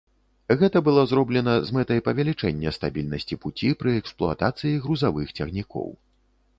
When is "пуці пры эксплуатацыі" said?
3.45-4.77